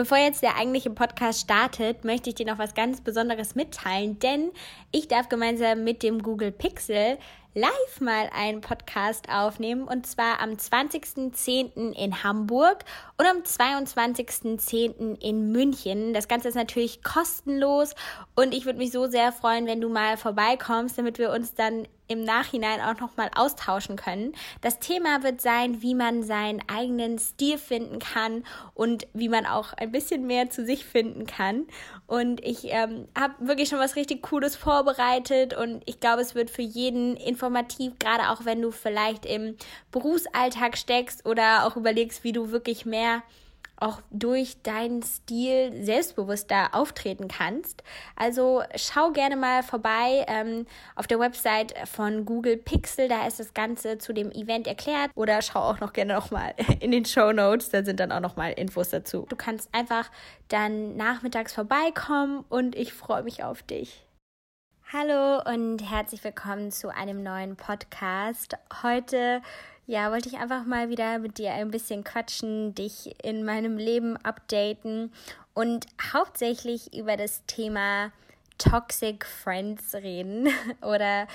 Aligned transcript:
Bevor 0.00 0.16
jetzt 0.16 0.40
der 0.40 0.56
eigentliche 0.56 0.88
Podcast 0.88 1.42
startet, 1.42 2.06
möchte 2.06 2.30
ich 2.30 2.34
dir 2.34 2.46
noch 2.46 2.56
was 2.56 2.72
ganz 2.72 3.02
Besonderes 3.02 3.54
mitteilen, 3.54 4.18
denn 4.18 4.50
ich 4.92 5.08
darf 5.08 5.28
gemeinsam 5.28 5.84
mit 5.84 6.02
dem 6.02 6.22
Google 6.22 6.52
Pixel 6.52 7.18
live 7.52 8.00
mal 8.00 8.30
einen 8.34 8.62
Podcast 8.62 9.28
aufnehmen 9.28 9.82
und 9.82 10.06
zwar 10.06 10.40
am 10.40 10.52
20.10. 10.52 11.92
in 11.92 12.24
Hamburg 12.24 12.86
und 13.18 13.26
am 13.26 13.42
22.10. 13.42 15.20
in 15.20 15.52
München. 15.52 16.14
Das 16.14 16.28
Ganze 16.28 16.48
ist 16.48 16.54
natürlich 16.54 17.02
kostenlos 17.02 17.94
und 18.34 18.54
ich 18.54 18.64
würde 18.64 18.78
mich 18.78 18.92
so 18.92 19.06
sehr 19.06 19.32
freuen, 19.32 19.66
wenn 19.66 19.82
du 19.82 19.90
mal 19.90 20.16
vorbeikommst, 20.16 20.96
damit 20.96 21.18
wir 21.18 21.30
uns 21.30 21.52
dann 21.52 21.86
im 22.10 22.24
Nachhinein 22.24 22.80
auch 22.80 22.98
nochmal 23.00 23.30
austauschen 23.34 23.96
können. 23.96 24.32
Das 24.60 24.80
Thema 24.80 25.22
wird 25.22 25.40
sein, 25.40 25.80
wie 25.80 25.94
man 25.94 26.24
seinen 26.24 26.60
eigenen 26.68 27.18
Stil 27.18 27.56
finden 27.56 28.00
kann 28.00 28.44
und 28.74 29.06
wie 29.14 29.28
man 29.28 29.46
auch 29.46 29.72
ein 29.74 29.92
bisschen 29.92 30.26
mehr 30.26 30.50
zu 30.50 30.64
sich 30.64 30.84
finden 30.84 31.26
kann. 31.26 31.66
Und 32.08 32.44
ich 32.44 32.64
ähm, 32.64 33.06
habe 33.16 33.34
wirklich 33.46 33.68
schon 33.68 33.78
was 33.78 33.94
richtig 33.94 34.22
Cooles 34.22 34.56
vorbereitet 34.56 35.56
und 35.56 35.82
ich 35.86 36.00
glaube, 36.00 36.22
es 36.22 36.34
wird 36.34 36.50
für 36.50 36.62
jeden 36.62 37.16
informativ, 37.16 37.98
gerade 38.00 38.30
auch 38.30 38.44
wenn 38.44 38.60
du 38.60 38.72
vielleicht 38.72 39.24
im 39.24 39.56
Berufsalltag 39.92 40.76
steckst 40.76 41.24
oder 41.24 41.66
auch 41.66 41.76
überlegst, 41.76 42.24
wie 42.24 42.32
du 42.32 42.50
wirklich 42.50 42.84
mehr 42.84 43.22
auch 43.80 44.00
durch 44.10 44.62
deinen 44.62 45.02
Stil 45.02 45.82
selbstbewusster 45.82 46.74
auftreten 46.74 47.28
kannst. 47.28 47.82
Also 48.14 48.62
schau 48.76 49.10
gerne 49.10 49.36
mal 49.36 49.62
vorbei 49.62 50.24
ähm, 50.28 50.66
auf 50.94 51.06
der 51.06 51.18
Website 51.18 51.74
von 51.88 52.24
Google 52.24 52.56
Pixel, 52.56 53.08
da 53.08 53.26
ist 53.26 53.40
das 53.40 53.54
Ganze 53.54 53.98
zu 53.98 54.12
dem 54.12 54.30
Event 54.30 54.66
erklärt. 54.66 55.10
Oder 55.14 55.42
schau 55.42 55.60
auch 55.60 55.80
noch 55.80 55.92
gerne 55.92 56.14
nochmal 56.14 56.54
in 56.80 56.90
den 56.90 57.04
Show 57.04 57.32
Notes, 57.32 57.70
da 57.70 57.82
sind 57.82 58.00
dann 58.00 58.12
auch 58.12 58.20
nochmal 58.20 58.52
Infos 58.52 58.90
dazu. 58.90 59.26
Du 59.28 59.36
kannst 59.36 59.68
einfach 59.74 60.10
dann 60.48 60.96
nachmittags 60.96 61.54
vorbeikommen 61.54 62.44
und 62.48 62.76
ich 62.76 62.92
freue 62.92 63.22
mich 63.22 63.42
auf 63.42 63.62
dich. 63.62 64.04
Hallo 64.92 65.40
und 65.48 65.88
herzlich 65.88 66.24
willkommen 66.24 66.72
zu 66.72 66.88
einem 66.92 67.22
neuen 67.22 67.54
Podcast. 67.54 68.56
Heute 68.82 69.40
ja, 69.90 70.12
wollte 70.12 70.28
ich 70.28 70.38
einfach 70.38 70.64
mal 70.66 70.88
wieder 70.88 71.18
mit 71.18 71.38
dir 71.38 71.52
ein 71.52 71.72
bisschen 71.72 72.04
quatschen, 72.04 72.76
dich 72.76 73.12
in 73.24 73.44
meinem 73.44 73.76
Leben 73.76 74.16
updaten 74.18 75.12
und 75.52 75.84
hauptsächlich 76.12 76.94
über 76.94 77.16
das 77.16 77.44
Thema 77.46 78.12
Toxic 78.56 79.26
Friends 79.26 79.92
reden 79.96 80.48
oder 80.80 81.26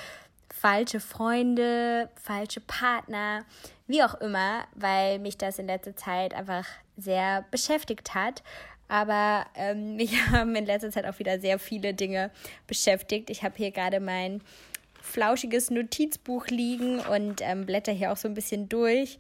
falsche 0.53 1.02
Freunde, 1.02 2.09
falsche 2.16 2.61
Partner, 2.61 3.44
wie 3.88 4.02
auch 4.02 4.14
immer, 4.22 4.64
weil 4.73 5.20
mich 5.20 5.38
das 5.38 5.59
in 5.59 5.67
letzter 5.67 5.98
Zeit 5.98 6.33
einfach 6.33 6.66
sehr 6.95 7.44
beschäftigt 7.52 8.16
hat. 8.16 8.42
Aber 8.88 9.48
ähm, 9.56 9.95
mich 9.98 10.17
haben 10.31 10.56
in 10.56 10.66
letzter 10.66 10.92
Zeit 10.92 11.06
auch 11.06 11.20
wieder 11.20 11.42
sehr 11.42 11.59
viele 11.59 11.94
Dinge 11.94 12.31
beschäftigt. 12.67 13.30
Ich 13.30 13.44
habe 13.44 13.56
hier 13.58 13.72
gerade 13.72 14.00
mein 14.00 14.42
flauschiges 15.06 15.72
Notizbuch 15.72 16.48
liegen 16.48 17.00
und 17.00 17.42
ähm, 17.42 17.66
blätter 17.66 17.92
hier 17.92 18.11
auch 18.11 18.17
so 18.17 18.28
ein 18.28 18.34
bisschen 18.34 18.70
durch 18.70 19.17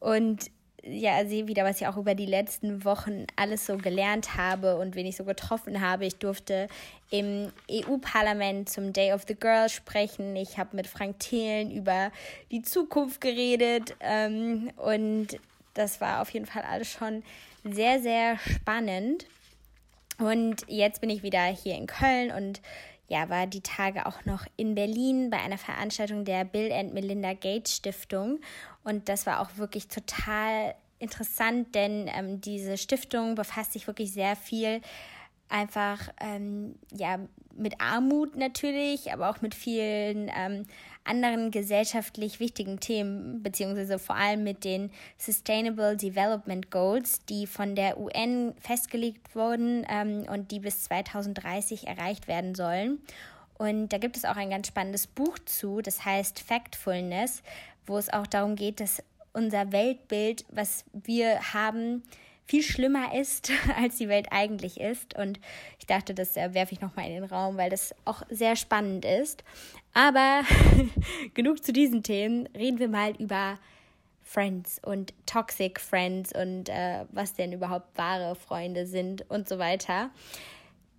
und 0.00 0.50
ja, 0.88 1.26
sehe 1.26 1.48
wieder, 1.48 1.64
was 1.64 1.80
ich 1.80 1.86
auch 1.86 1.96
über 1.96 2.14
die 2.14 2.26
letzten 2.26 2.84
Wochen 2.84 3.26
alles 3.34 3.66
so 3.66 3.76
gelernt 3.76 4.36
habe 4.36 4.76
und 4.76 4.94
wen 4.94 5.06
ich 5.06 5.16
so 5.16 5.24
getroffen 5.24 5.80
habe. 5.80 6.06
Ich 6.06 6.16
durfte 6.16 6.68
im 7.10 7.52
EU-Parlament 7.68 8.68
zum 8.68 8.92
Day 8.92 9.12
of 9.12 9.24
the 9.26 9.34
Girl 9.34 9.68
sprechen. 9.68 10.36
Ich 10.36 10.58
habe 10.58 10.76
mit 10.76 10.86
Frank 10.86 11.18
Thelen 11.18 11.72
über 11.72 12.12
die 12.52 12.62
Zukunft 12.62 13.20
geredet 13.20 13.96
ähm, 14.00 14.70
und 14.76 15.38
das 15.74 16.00
war 16.00 16.22
auf 16.22 16.30
jeden 16.30 16.46
Fall 16.46 16.62
alles 16.62 16.88
schon 16.88 17.22
sehr, 17.64 18.00
sehr 18.00 18.38
spannend. 18.38 19.26
Und 20.18 20.64
jetzt 20.68 21.00
bin 21.00 21.10
ich 21.10 21.22
wieder 21.22 21.44
hier 21.44 21.74
in 21.74 21.86
Köln 21.86 22.30
und 22.30 22.62
ja, 23.08 23.28
war 23.28 23.46
die 23.46 23.60
Tage 23.60 24.06
auch 24.06 24.24
noch 24.24 24.46
in 24.56 24.74
Berlin 24.74 25.30
bei 25.30 25.38
einer 25.38 25.58
Veranstaltung 25.58 26.24
der 26.24 26.44
Bill 26.44 26.72
and 26.72 26.92
Melinda 26.92 27.34
Gates 27.34 27.76
Stiftung. 27.76 28.40
Und 28.82 29.08
das 29.08 29.26
war 29.26 29.40
auch 29.40 29.56
wirklich 29.56 29.88
total 29.88 30.74
interessant, 30.98 31.74
denn 31.74 32.10
ähm, 32.12 32.40
diese 32.40 32.78
Stiftung 32.78 33.34
befasst 33.34 33.72
sich 33.74 33.86
wirklich 33.86 34.12
sehr 34.12 34.34
viel 34.34 34.80
einfach 35.48 36.08
ähm, 36.20 36.74
ja 36.92 37.18
mit 37.54 37.80
Armut 37.80 38.36
natürlich, 38.36 39.12
aber 39.12 39.30
auch 39.30 39.40
mit 39.40 39.54
vielen 39.54 40.30
ähm, 40.36 40.66
anderen 41.06 41.50
gesellschaftlich 41.50 42.40
wichtigen 42.40 42.80
Themen, 42.80 43.42
beziehungsweise 43.42 43.98
vor 43.98 44.16
allem 44.16 44.44
mit 44.44 44.64
den 44.64 44.90
Sustainable 45.18 45.96
Development 45.96 46.70
Goals, 46.70 47.24
die 47.26 47.46
von 47.46 47.74
der 47.74 47.98
UN 47.98 48.54
festgelegt 48.60 49.34
wurden 49.34 49.86
ähm, 49.88 50.26
und 50.30 50.50
die 50.50 50.60
bis 50.60 50.84
2030 50.84 51.86
erreicht 51.86 52.28
werden 52.28 52.54
sollen. 52.54 53.00
Und 53.58 53.88
da 53.88 53.98
gibt 53.98 54.16
es 54.16 54.24
auch 54.24 54.36
ein 54.36 54.50
ganz 54.50 54.68
spannendes 54.68 55.06
Buch 55.06 55.38
zu, 55.46 55.80
das 55.80 56.04
heißt 56.04 56.40
Factfulness, 56.40 57.42
wo 57.86 57.96
es 57.96 58.12
auch 58.12 58.26
darum 58.26 58.56
geht, 58.56 58.80
dass 58.80 59.02
unser 59.32 59.72
Weltbild, 59.72 60.44
was 60.50 60.84
wir 60.92 61.54
haben, 61.54 62.02
viel 62.46 62.62
schlimmer 62.62 63.14
ist, 63.14 63.50
als 63.76 63.96
die 63.96 64.08
Welt 64.08 64.28
eigentlich 64.30 64.80
ist. 64.80 65.16
Und 65.16 65.40
ich 65.78 65.86
dachte, 65.86 66.14
das 66.14 66.36
äh, 66.36 66.54
werfe 66.54 66.72
ich 66.72 66.80
nochmal 66.80 67.06
in 67.06 67.14
den 67.14 67.24
Raum, 67.24 67.56
weil 67.56 67.70
das 67.70 67.94
auch 68.04 68.22
sehr 68.30 68.56
spannend 68.56 69.04
ist. 69.04 69.44
Aber 69.96 70.42
genug 71.34 71.64
zu 71.64 71.72
diesen 71.72 72.02
Themen. 72.02 72.50
Reden 72.54 72.78
wir 72.78 72.88
mal 72.88 73.12
über 73.12 73.58
Friends 74.22 74.78
und 74.84 75.14
Toxic 75.24 75.80
Friends 75.80 76.34
und 76.34 76.68
äh, 76.68 77.06
was 77.12 77.32
denn 77.32 77.50
überhaupt 77.54 77.96
wahre 77.96 78.34
Freunde 78.34 78.86
sind 78.86 79.24
und 79.30 79.48
so 79.48 79.58
weiter. 79.58 80.10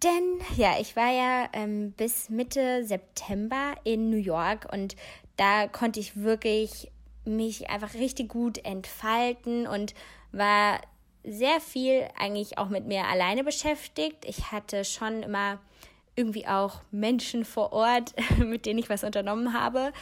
Denn 0.04 0.40
ja, 0.56 0.80
ich 0.80 0.96
war 0.96 1.12
ja 1.12 1.48
ähm, 1.54 1.92
bis 1.92 2.30
Mitte 2.30 2.84
September 2.86 3.76
in 3.84 4.10
New 4.10 4.18
York 4.18 4.68
und 4.74 4.96
da 5.36 5.68
konnte 5.68 6.00
ich 6.00 6.16
wirklich 6.24 6.90
mich 7.24 7.70
einfach 7.70 7.94
richtig 7.94 8.30
gut 8.30 8.58
entfalten 8.66 9.68
und 9.68 9.94
war 10.32 10.82
sehr 11.24 11.62
viel 11.62 12.08
eigentlich 12.18 12.58
auch 12.58 12.70
mit 12.70 12.88
mir 12.88 13.06
alleine 13.06 13.44
beschäftigt. 13.44 14.26
Ich 14.26 14.52
hatte 14.52 14.84
schon 14.86 15.22
immer 15.22 15.60
irgendwie 16.18 16.48
auch 16.48 16.82
Menschen 16.92 17.46
vor 17.46 17.72
Ort, 17.72 18.14
mit 18.38 18.66
denen 18.66 18.80
ich 18.80 18.90
was 18.90 19.06
unternommen 19.06 19.54
habe. 19.54 19.94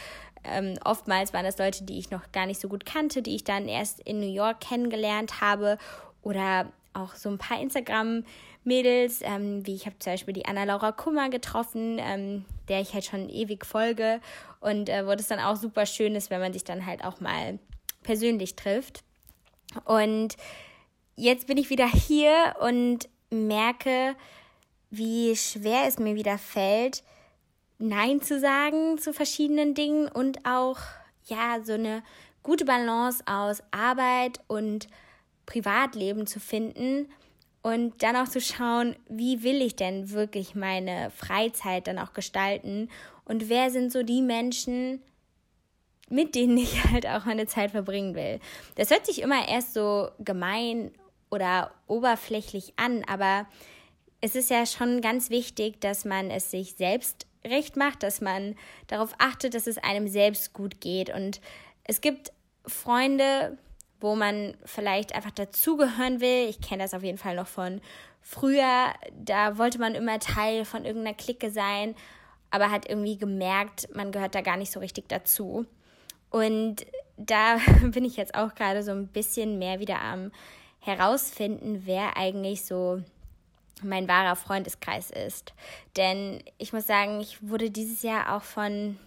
Ähm, 0.44 0.76
oftmals 0.84 1.34
waren 1.34 1.44
das 1.44 1.58
Leute, 1.58 1.84
die 1.84 2.00
ich 2.00 2.10
noch 2.10 2.32
gar 2.32 2.46
nicht 2.46 2.62
so 2.62 2.70
gut 2.70 2.86
kannte, 2.86 3.22
die 3.22 3.36
ich 3.36 3.44
dann 3.44 3.68
erst 3.68 4.00
in 4.00 4.20
New 4.20 4.32
York 4.32 4.62
kennengelernt 4.62 5.42
habe. 5.42 5.78
Oder 6.22 6.72
auch 6.94 7.16
so 7.16 7.30
ein 7.30 7.38
paar 7.38 7.60
Instagram-Mädels, 7.60 9.22
ähm, 9.24 9.66
wie 9.68 9.76
ich 9.76 9.86
habe 9.86 10.00
zum 10.00 10.14
Beispiel 10.14 10.34
die 10.34 10.46
Anna-Laura 10.46 10.92
Kummer 10.94 11.30
getroffen, 11.30 11.98
ähm, 12.00 12.46
der 12.70 12.82
ich 12.82 12.94
halt 12.94 13.06
schon 13.06 13.30
ewig 13.30 13.66
folge. 13.66 14.22
Und 14.62 14.90
äh, 14.90 15.06
wo 15.06 15.16
das 15.16 15.28
dann 15.28 15.40
auch 15.40 15.58
super 15.58 15.86
schön 15.86 16.16
ist, 16.16 16.30
wenn 16.30 16.40
man 16.42 16.54
sich 16.54 16.64
dann 16.64 16.86
halt 16.86 17.04
auch 17.04 17.20
mal 17.20 17.60
persönlich 18.04 18.56
trifft. 18.56 19.04
Und 19.84 20.38
jetzt 21.16 21.48
bin 21.48 21.58
ich 21.58 21.70
wieder 21.70 21.88
hier 21.88 22.56
und 22.62 23.10
merke, 23.30 24.16
wie 24.90 25.36
schwer 25.36 25.84
es 25.88 26.00
mir 26.00 26.16
wieder 26.16 26.38
fällt, 26.38 27.04
Nein 27.78 28.22
zu 28.22 28.40
sagen 28.40 28.98
zu 28.98 29.14
verschiedenen 29.14 29.74
Dingen 29.74 30.08
und 30.08 30.46
auch, 30.46 30.78
ja, 31.26 31.60
so 31.64 31.74
eine 31.74 32.04
gute 32.42 32.64
Balance 32.64 33.24
aus 33.26 33.62
Arbeit 33.72 34.40
und 34.48 34.88
Privatleben 35.46 36.26
zu 36.26 36.40
finden 36.40 37.10
und 37.62 38.02
dann 38.02 38.16
auch 38.16 38.30
zu 38.30 38.40
schauen, 38.40 38.96
wie 39.10 39.44
will 39.44 39.62
ich 39.62 39.76
denn 39.76 40.12
wirklich 40.12 40.56
meine 40.56 41.12
Freizeit 41.12 41.88
dann 41.88 42.00
auch 42.00 42.14
gestalten 42.14 42.90
und 43.26 43.50
wer 43.50 43.72
sind 43.72 43.92
so 43.92 44.04
die 44.04 44.22
Menschen, 44.22 45.02
mit 46.10 46.36
denen 46.36 46.58
ich 46.58 46.84
halt 46.92 47.08
auch 47.08 47.26
meine 47.26 47.48
Zeit 47.48 47.72
verbringen 47.72 48.16
will. 48.16 48.40
Das 48.76 48.90
hört 48.90 49.06
sich 49.06 49.22
immer 49.22 49.48
erst 49.50 49.74
so 49.74 50.10
gemein 50.20 50.92
oder 51.30 51.72
oberflächlich 51.88 52.74
an, 52.78 53.04
aber 53.08 53.48
es 54.26 54.34
ist 54.34 54.50
ja 54.50 54.66
schon 54.66 55.02
ganz 55.02 55.30
wichtig, 55.30 55.80
dass 55.82 56.04
man 56.04 56.32
es 56.32 56.50
sich 56.50 56.74
selbst 56.74 57.28
recht 57.44 57.78
macht, 57.78 58.02
dass 58.02 58.22
man 58.22 58.56
darauf 58.88 59.14
achtet, 59.20 59.54
dass 59.54 59.68
es 59.68 59.78
einem 59.78 60.08
selbst 60.08 60.52
gut 60.52 60.82
geht. 60.82 61.12
Und 61.14 61.40
es 61.84 62.02
gibt 62.02 62.32
Freunde, 62.66 63.60
wo 64.00 64.16
man 64.16 64.58
vielleicht 64.66 65.14
einfach 65.14 65.30
dazugehören 65.30 66.22
will. 66.22 66.50
Ich 66.50 66.60
kenne 66.60 66.82
das 66.82 66.96
auf 66.96 67.04
jeden 67.04 67.20
Fall 67.20 67.36
noch 67.36 67.46
von 67.46 67.82
früher. 68.20 68.94
Da 69.14 69.60
wollte 69.60 69.78
man 69.78 69.94
immer 69.94 70.18
Teil 70.18 70.66
von 70.66 70.86
irgendeiner 70.86 71.16
Clique 71.16 71.52
sein, 71.52 71.94
aber 72.50 72.72
hat 72.72 72.90
irgendwie 72.90 73.20
gemerkt, 73.20 73.90
man 73.94 74.12
gehört 74.12 74.34
da 74.34 74.42
gar 74.42 74.58
nicht 74.58 74.72
so 74.72 74.80
richtig 74.80 75.08
dazu. 75.08 75.68
Und 76.32 76.88
da 77.16 77.60
bin 77.84 78.04
ich 78.04 78.18
jetzt 78.18 78.34
auch 78.34 78.56
gerade 78.56 78.82
so 78.82 78.90
ein 78.90 79.08
bisschen 79.08 79.60
mehr 79.60 79.80
wieder 79.80 80.02
am 80.02 80.32
herausfinden, 80.80 81.84
wer 81.86 82.18
eigentlich 82.18 82.66
so 82.66 83.04
mein 83.82 84.08
wahrer 84.08 84.36
Freundeskreis 84.36 85.12
ist. 85.12 85.54
Denn 85.98 86.44
ich 86.58 86.74
muss 86.74 86.88
sagen, 86.88 87.20
ich 87.20 87.48
wurde 87.48 87.70
dieses 87.70 88.04
Jahr 88.04 88.36
auch 88.36 88.44
von 88.44 88.98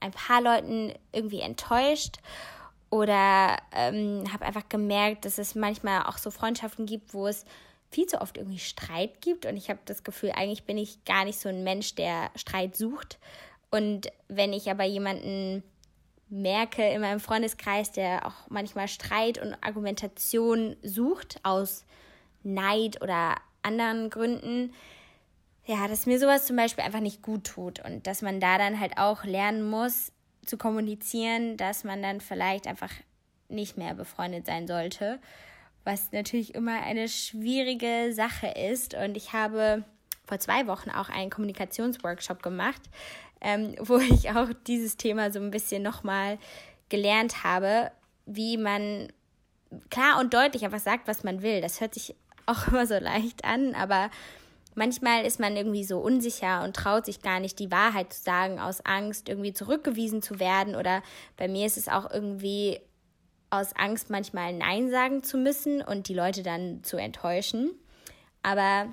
ein 0.00 0.10
paar 0.10 0.42
Leuten 0.42 0.92
irgendwie 1.12 1.40
enttäuscht 1.40 2.18
oder 2.90 3.56
ähm, 3.72 4.24
habe 4.32 4.44
einfach 4.44 4.68
gemerkt, 4.68 5.24
dass 5.24 5.38
es 5.38 5.54
manchmal 5.54 6.04
auch 6.04 6.18
so 6.18 6.30
Freundschaften 6.30 6.86
gibt, 6.86 7.14
wo 7.14 7.26
es 7.26 7.44
viel 7.90 8.06
zu 8.06 8.20
oft 8.20 8.36
irgendwie 8.36 8.58
Streit 8.58 9.20
gibt 9.20 9.46
und 9.46 9.56
ich 9.56 9.70
habe 9.70 9.78
das 9.84 10.04
Gefühl, 10.04 10.32
eigentlich 10.32 10.64
bin 10.64 10.76
ich 10.76 11.04
gar 11.04 11.24
nicht 11.24 11.38
so 11.38 11.48
ein 11.48 11.62
Mensch, 11.64 11.94
der 11.94 12.30
Streit 12.34 12.76
sucht. 12.76 13.18
Und 13.70 14.08
wenn 14.28 14.52
ich 14.52 14.70
aber 14.70 14.84
jemanden 14.84 15.62
merke 16.28 16.86
in 16.88 17.00
meinem 17.00 17.20
Freundeskreis, 17.20 17.92
der 17.92 18.26
auch 18.26 18.48
manchmal 18.48 18.88
Streit 18.88 19.38
und 19.38 19.54
Argumentation 19.62 20.76
sucht 20.82 21.38
aus 21.42 21.84
Neid 22.42 23.00
oder 23.02 23.36
anderen 23.66 24.10
Gründen, 24.10 24.72
ja, 25.66 25.88
dass 25.88 26.06
mir 26.06 26.18
sowas 26.18 26.46
zum 26.46 26.56
Beispiel 26.56 26.84
einfach 26.84 27.00
nicht 27.00 27.22
gut 27.22 27.44
tut 27.44 27.84
und 27.84 28.06
dass 28.06 28.22
man 28.22 28.38
da 28.40 28.56
dann 28.56 28.78
halt 28.78 28.98
auch 28.98 29.24
lernen 29.24 29.68
muss 29.68 30.12
zu 30.46 30.56
kommunizieren, 30.56 31.56
dass 31.56 31.82
man 31.82 32.02
dann 32.02 32.20
vielleicht 32.20 32.68
einfach 32.68 32.92
nicht 33.48 33.76
mehr 33.76 33.94
befreundet 33.94 34.46
sein 34.46 34.68
sollte, 34.68 35.18
was 35.84 36.12
natürlich 36.12 36.54
immer 36.54 36.82
eine 36.82 37.08
schwierige 37.08 38.12
Sache 38.12 38.48
ist. 38.48 38.94
Und 38.94 39.16
ich 39.16 39.32
habe 39.32 39.84
vor 40.24 40.38
zwei 40.38 40.66
Wochen 40.66 40.90
auch 40.90 41.08
einen 41.08 41.30
Kommunikationsworkshop 41.30 42.42
gemacht, 42.42 42.82
ähm, 43.40 43.74
wo 43.80 43.98
ich 43.98 44.30
auch 44.30 44.48
dieses 44.66 44.96
Thema 44.96 45.32
so 45.32 45.40
ein 45.40 45.50
bisschen 45.50 45.82
nochmal 45.82 46.38
gelernt 46.88 47.42
habe, 47.42 47.90
wie 48.26 48.56
man 48.56 49.08
klar 49.90 50.20
und 50.20 50.32
deutlich 50.32 50.64
einfach 50.64 50.80
sagt, 50.80 51.08
was 51.08 51.24
man 51.24 51.42
will. 51.42 51.60
Das 51.60 51.80
hört 51.80 51.94
sich 51.94 52.14
auch 52.46 52.66
immer 52.68 52.86
so 52.86 52.94
leicht 52.94 53.44
an, 53.44 53.74
aber 53.74 54.10
manchmal 54.74 55.24
ist 55.24 55.40
man 55.40 55.56
irgendwie 55.56 55.84
so 55.84 55.98
unsicher 55.98 56.62
und 56.62 56.76
traut 56.76 57.06
sich 57.06 57.22
gar 57.22 57.40
nicht, 57.40 57.58
die 57.58 57.70
Wahrheit 57.70 58.12
zu 58.12 58.22
sagen, 58.22 58.60
aus 58.60 58.84
Angst, 58.84 59.28
irgendwie 59.28 59.52
zurückgewiesen 59.52 60.22
zu 60.22 60.38
werden. 60.38 60.76
Oder 60.76 61.02
bei 61.36 61.48
mir 61.48 61.66
ist 61.66 61.76
es 61.76 61.88
auch 61.88 62.10
irgendwie 62.10 62.80
aus 63.50 63.74
Angst, 63.74 64.10
manchmal 64.10 64.52
Nein 64.52 64.90
sagen 64.90 65.22
zu 65.22 65.38
müssen 65.38 65.82
und 65.82 66.08
die 66.08 66.14
Leute 66.14 66.42
dann 66.42 66.84
zu 66.84 66.96
enttäuschen. 66.96 67.70
Aber 68.42 68.92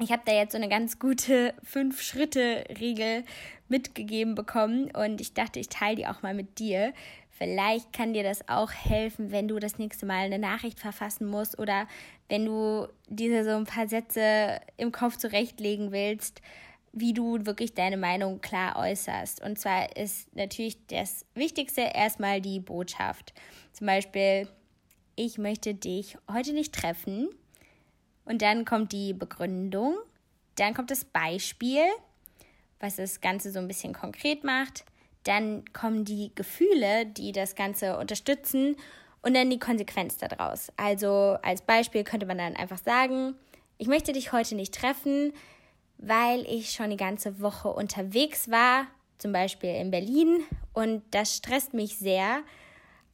ich 0.00 0.12
habe 0.12 0.22
da 0.24 0.32
jetzt 0.32 0.52
so 0.52 0.58
eine 0.58 0.68
ganz 0.68 0.98
gute 0.98 1.54
Fünf-Schritte-Regel 1.64 3.24
mitgegeben 3.68 4.34
bekommen 4.34 4.90
und 4.92 5.20
ich 5.20 5.34
dachte, 5.34 5.58
ich 5.58 5.68
teile 5.68 5.96
die 5.96 6.06
auch 6.06 6.22
mal 6.22 6.34
mit 6.34 6.58
dir. 6.58 6.92
Vielleicht 7.30 7.92
kann 7.92 8.14
dir 8.14 8.22
das 8.22 8.48
auch 8.48 8.72
helfen, 8.72 9.30
wenn 9.30 9.46
du 9.46 9.58
das 9.58 9.78
nächste 9.78 10.06
Mal 10.06 10.24
eine 10.24 10.38
Nachricht 10.38 10.80
verfassen 10.80 11.26
musst 11.26 11.58
oder 11.58 11.86
wenn 12.28 12.44
du 12.44 12.88
dir 13.08 13.44
so 13.44 13.50
ein 13.50 13.64
paar 13.64 13.88
Sätze 13.88 14.60
im 14.76 14.90
Kopf 14.92 15.16
zurechtlegen 15.16 15.92
willst, 15.92 16.42
wie 16.92 17.12
du 17.12 17.46
wirklich 17.46 17.74
deine 17.74 17.96
Meinung 17.96 18.40
klar 18.40 18.76
äußerst. 18.76 19.42
Und 19.42 19.58
zwar 19.58 19.96
ist 19.96 20.34
natürlich 20.34 20.84
das 20.86 21.26
Wichtigste 21.34 21.82
erstmal 21.94 22.40
die 22.40 22.60
Botschaft. 22.60 23.34
Zum 23.72 23.86
Beispiel, 23.86 24.48
ich 25.14 25.38
möchte 25.38 25.74
dich 25.74 26.16
heute 26.32 26.52
nicht 26.52 26.74
treffen. 26.74 27.28
Und 28.28 28.42
dann 28.42 28.66
kommt 28.66 28.92
die 28.92 29.14
Begründung. 29.14 29.96
Dann 30.56 30.74
kommt 30.74 30.90
das 30.90 31.06
Beispiel, 31.06 31.82
was 32.78 32.96
das 32.96 33.22
Ganze 33.22 33.50
so 33.50 33.58
ein 33.58 33.68
bisschen 33.68 33.94
konkret 33.94 34.44
macht. 34.44 34.84
Dann 35.24 35.64
kommen 35.72 36.04
die 36.04 36.32
Gefühle, 36.34 37.06
die 37.06 37.32
das 37.32 37.54
Ganze 37.54 37.96
unterstützen. 37.96 38.76
Und 39.22 39.34
dann 39.34 39.48
die 39.48 39.58
Konsequenz 39.58 40.18
daraus. 40.18 40.70
Also 40.76 41.38
als 41.42 41.62
Beispiel 41.62 42.04
könnte 42.04 42.26
man 42.26 42.36
dann 42.36 42.54
einfach 42.54 42.78
sagen, 42.78 43.34
ich 43.78 43.88
möchte 43.88 44.12
dich 44.12 44.32
heute 44.32 44.54
nicht 44.54 44.74
treffen, 44.74 45.32
weil 45.96 46.42
ich 46.46 46.72
schon 46.72 46.90
die 46.90 46.96
ganze 46.96 47.40
Woche 47.40 47.68
unterwegs 47.68 48.50
war, 48.50 48.86
zum 49.16 49.32
Beispiel 49.32 49.70
in 49.70 49.90
Berlin, 49.90 50.44
und 50.74 51.02
das 51.12 51.34
stresst 51.34 51.74
mich 51.74 51.98
sehr. 51.98 52.42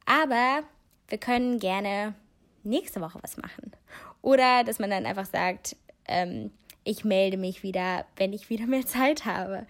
Aber 0.05 0.63
wir 1.07 1.17
können 1.17 1.59
gerne 1.59 2.13
nächste 2.63 3.01
Woche 3.01 3.19
was 3.21 3.37
machen. 3.37 3.71
Oder 4.25 4.63
dass 4.63 4.79
man 4.79 4.89
dann 4.89 5.05
einfach 5.05 5.27
sagt, 5.27 5.75
ähm, 6.07 6.49
ich 6.83 7.05
melde 7.05 7.37
mich 7.37 7.61
wieder, 7.61 8.05
wenn 8.15 8.33
ich 8.33 8.49
wieder 8.49 8.65
mehr 8.65 8.85
Zeit 8.87 9.25
habe. 9.25 9.67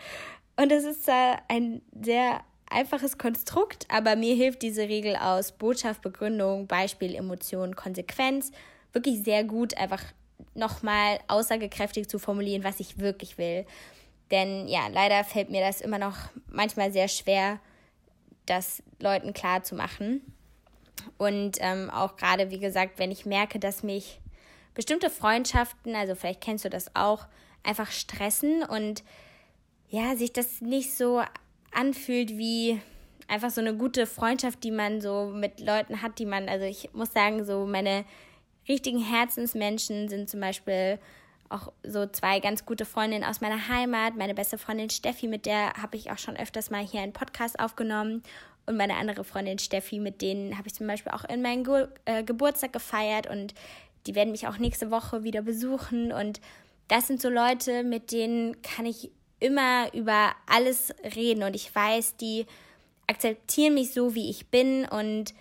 Und 0.56 0.72
das 0.72 0.86
ist 0.86 1.10
äh, 1.10 1.34
ein 1.50 1.82
sehr 2.02 2.40
einfaches 2.70 3.18
Konstrukt, 3.18 3.86
aber 3.90 4.16
mir 4.16 4.34
hilft 4.34 4.62
diese 4.62 4.84
Regel 4.84 5.18
aus 5.18 5.52
Botschaft, 5.52 6.02
Begründung, 6.02 6.68
Beispiel, 6.68 7.16
Emotion, 7.16 7.76
Konsequenz 7.76 8.52
wirklich 8.94 9.24
sehr 9.24 9.44
gut, 9.44 9.78
einfach 9.78 10.02
nochmal 10.54 11.20
aussagekräftig 11.28 12.08
zu 12.08 12.18
formulieren, 12.18 12.64
was 12.64 12.80
ich 12.80 12.98
wirklich 12.98 13.38
will. 13.38 13.66
Denn 14.32 14.70
ja, 14.70 14.88
leider 14.88 15.26
fällt 15.26 15.50
mir 15.50 15.60
das 15.60 15.82
immer 15.82 16.00
noch 16.00 16.16
manchmal 16.48 16.94
sehr 16.94 17.10
schwer, 17.10 17.60
das 18.46 18.82
Leuten 19.02 19.34
klar 19.34 19.64
zu 19.64 19.76
machen. 19.76 20.22
Und 21.18 21.58
ähm, 21.60 21.90
auch 21.90 22.16
gerade, 22.16 22.52
wie 22.52 22.60
gesagt, 22.60 23.00
wenn 23.00 23.12
ich 23.12 23.26
merke, 23.26 23.60
dass 23.60 23.84
mich 23.84 24.22
bestimmte 24.76 25.10
Freundschaften, 25.10 25.96
also 25.96 26.14
vielleicht 26.14 26.42
kennst 26.42 26.66
du 26.66 26.70
das 26.70 26.96
auch, 26.96 27.28
einfach 27.64 27.90
stressen 27.90 28.64
und 28.64 29.04
ja, 29.90 30.16
sich 30.16 30.32
das 30.32 30.62
nicht 30.62 30.96
so 30.96 31.24
anfühlt 31.72 32.38
wie 32.38 32.80
einfach 33.28 33.50
so 33.50 33.62
eine 33.62 33.76
gute 33.76 34.06
Freundschaft, 34.06 34.64
die 34.64 34.72
man 34.72 35.02
so 35.02 35.32
mit 35.34 35.60
Leuten 35.60 36.02
hat, 36.02 36.20
die 36.20 36.26
man, 36.26 36.48
also 36.48 36.66
ich 36.66 36.94
muss 36.94 37.12
sagen, 37.12 37.44
so 37.44 37.66
meine 37.66 38.06
richtigen 38.68 39.00
Herzensmenschen 39.00 40.10
sind 40.10 40.30
zum 40.30 40.42
Beispiel 40.42 41.00
auch 41.50 41.72
so 41.84 42.06
zwei 42.08 42.40
ganz 42.40 42.66
gute 42.66 42.86
Freundinnen 42.86 43.24
aus 43.24 43.42
meiner 43.42 43.68
Heimat. 43.68 44.16
Meine 44.16 44.34
beste 44.34 44.58
Freundin 44.58 44.90
Steffi, 44.90 45.28
mit 45.28 45.46
der 45.46 45.74
habe 45.74 45.96
ich 45.96 46.12
auch 46.12 46.18
schon 46.18 46.38
öfters 46.38 46.72
mal 46.72 46.84
hier 46.84 47.02
einen 47.02 47.14
Podcast 47.14 47.60
aufgenommen. 47.60 48.24
Und 48.66 48.78
meine 48.78 48.96
andere 48.96 49.24
Freundin 49.24 49.60
Steffi, 49.60 50.00
mit 50.00 50.24
denen 50.24 50.58
habe 50.58 50.68
ich 50.68 50.74
zum 50.74 50.88
Beispiel 50.88 51.12
auch 51.12 51.24
in 51.26 51.44
meinen 51.44 51.64
Ge 51.64 51.88
äh, 52.06 52.24
Geburtstag 52.24 52.74
gefeiert 52.74 53.28
und 53.28 53.54
die 54.06 54.16
werden 54.16 54.32
mich 54.32 54.48
auch 54.48 54.58
nächste 54.58 54.92
Woche 54.92 55.24
wieder 55.24 55.42
besuchen. 55.42 56.12
Und 56.12 56.42
das 56.88 57.08
sind 57.08 57.22
so 57.22 57.30
Leute, 57.30 57.84
mit 57.84 58.12
denen 58.12 58.62
kann 58.62 58.86
ich 58.86 59.12
immer 59.40 59.94
über 59.94 60.32
alles 60.48 60.94
reden. 61.16 61.44
Und 61.44 61.56
ich 61.56 61.74
weiß, 61.74 62.18
die 62.18 62.46
akzeptieren 63.08 63.74
mich 63.74 63.94
so, 63.94 64.16
wie 64.16 64.30
ich 64.30 64.48
bin 64.48 64.86
und 64.86 65.34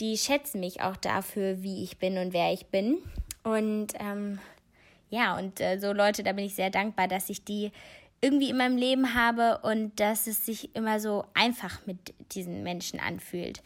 die 0.00 0.16
schätzen 0.16 0.60
mich 0.60 0.80
auch 0.80 0.96
dafür, 0.96 1.62
wie 1.62 1.82
ich 1.82 1.98
bin 1.98 2.18
und 2.18 2.32
wer 2.32 2.52
ich 2.52 2.66
bin. 2.66 2.98
Und 3.42 3.88
ähm, 3.98 4.38
ja, 5.10 5.36
und 5.36 5.60
äh, 5.60 5.78
so 5.78 5.92
Leute, 5.92 6.22
da 6.22 6.32
bin 6.32 6.44
ich 6.44 6.54
sehr 6.54 6.70
dankbar, 6.70 7.08
dass 7.08 7.30
ich 7.30 7.44
die 7.44 7.72
irgendwie 8.20 8.50
in 8.50 8.56
meinem 8.56 8.76
Leben 8.76 9.14
habe 9.14 9.58
und 9.62 9.98
dass 10.00 10.26
es 10.26 10.44
sich 10.44 10.74
immer 10.74 11.00
so 11.00 11.24
einfach 11.34 11.86
mit 11.86 12.14
diesen 12.32 12.62
Menschen 12.62 13.00
anfühlt. 13.00 13.62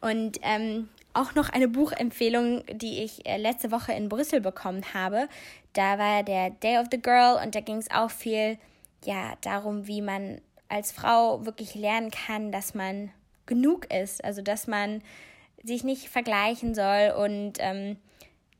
Und 0.00 0.38
ähm, 0.42 0.88
auch 1.16 1.34
noch 1.34 1.48
eine 1.48 1.68
Buchempfehlung, 1.68 2.64
die 2.72 3.02
ich 3.02 3.26
äh, 3.26 3.36
letzte 3.38 3.70
Woche 3.70 3.92
in 3.92 4.08
Brüssel 4.08 4.40
bekommen 4.40 4.82
habe. 4.94 5.28
Da 5.72 5.98
war 5.98 6.22
der 6.22 6.50
Day 6.50 6.78
of 6.78 6.86
the 6.90 7.00
Girl 7.00 7.40
und 7.42 7.54
da 7.54 7.60
ging 7.60 7.78
es 7.78 7.90
auch 7.90 8.10
viel 8.10 8.58
ja, 9.04 9.34
darum, 9.40 9.86
wie 9.86 10.02
man 10.02 10.40
als 10.68 10.92
Frau 10.92 11.44
wirklich 11.46 11.74
lernen 11.74 12.10
kann, 12.10 12.52
dass 12.52 12.74
man 12.74 13.10
genug 13.46 13.92
ist. 13.92 14.24
Also 14.24 14.42
dass 14.42 14.66
man 14.66 15.02
sich 15.62 15.84
nicht 15.84 16.08
vergleichen 16.08 16.74
soll 16.74 17.14
und 17.16 17.54
ähm, 17.58 17.96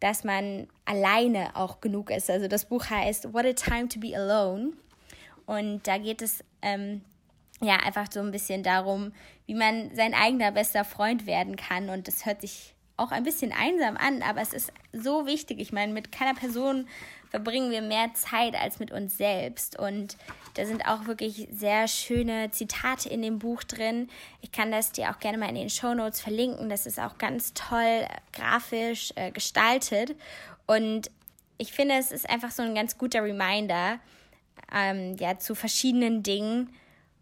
dass 0.01 0.25
man 0.25 0.69
alleine 0.85 1.57
auch 1.57 1.81
genug 1.81 2.11
ist. 2.11 2.31
Also 2.31 2.49
das 2.49 2.67
Buch 2.67 2.89
heißt 2.89 3.33
What 3.33 3.45
a 3.45 3.53
Time 3.53 3.89
to 3.89 4.01
Be 4.01 4.17
Alone. 4.17 4.73
Und 5.47 5.87
da 5.87 5.99
geht 5.99 6.23
es 6.23 6.45
ähm, 6.63 7.03
ja 7.61 7.77
einfach 7.77 8.11
so 8.11 8.21
ein 8.21 8.33
bisschen 8.33 8.63
darum, 8.63 9.13
wie 9.47 9.55
man 9.55 9.95
sein 9.95 10.15
eigener 10.15 10.53
bester 10.53 10.85
Freund 10.85 11.27
werden 11.27 11.57
kann. 11.57 11.89
Und 11.89 12.09
das 12.09 12.27
hört 12.27 12.41
sich 12.41 12.75
auch 12.97 13.13
ein 13.13 13.25
bisschen 13.25 13.53
einsam 13.53 13.97
an, 13.97 14.23
aber 14.23 14.41
es 14.41 14.53
ist 14.53 14.73
so 14.93 15.27
wichtig. 15.27 15.61
Ich 15.61 15.73
meine, 15.73 15.93
mit 15.93 16.13
keiner 16.13 16.35
Person 16.35 16.89
verbringen 17.31 17.71
wir 17.71 17.83
mehr 17.83 18.15
Zeit 18.15 18.55
als 18.55 18.79
mit 18.79 18.91
uns 18.91 19.19
selbst. 19.19 19.79
Und 19.79 20.17
da 20.55 20.65
sind 20.65 20.87
auch 20.87 21.07
wirklich 21.07 21.49
sehr 21.51 21.89
schöne 21.89 22.51
Zitate 22.51 23.09
in 23.09 23.21
dem 23.21 23.39
Buch 23.39 23.63
drin. 23.65 24.09
Ich 24.41 24.53
kann 24.53 24.71
das 24.71 24.93
dir 24.93 25.11
auch 25.11 25.19
gerne 25.19 25.37
mal 25.37 25.49
in 25.49 25.57
den 25.57 25.71
Show 25.71 25.93
Notes 25.95 26.21
verlinken. 26.21 26.71
Das 26.71 26.87
ist 26.87 26.99
auch 26.99 27.19
ganz 27.19 27.53
toll 27.53 27.83
äh, 27.83 28.09
grafisch 28.33 29.13
äh, 29.17 29.31
gestaltet. 29.31 30.17
Und 30.67 31.11
ich 31.59 31.73
finde, 31.73 31.97
es 31.97 32.13
ist 32.13 32.29
einfach 32.29 32.51
so 32.51 32.63
ein 32.63 32.75
ganz 32.75 32.97
guter 32.97 33.23
Reminder 33.23 33.99
ähm, 34.75 35.17
ja, 35.19 35.39
zu 35.39 35.55
verschiedenen 35.55 36.23
Dingen, 36.23 36.71